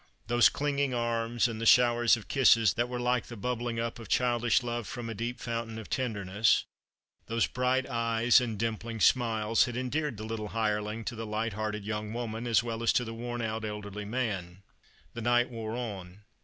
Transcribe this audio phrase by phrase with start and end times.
[0.25, 4.07] Those clinging arms, and the showers of kisses that were like the bubbling up of
[4.09, 6.65] childish love from a deep fountain of tenderness;
[7.27, 11.85] those bright eyes and dimpling smiles, had endeared the little hireling to the light hearted
[11.85, 14.63] young woman as well as to the worn out elderly man.
[15.13, 15.23] The ChristxMas Hirelings.
[15.23, 16.21] 227 The night wore on.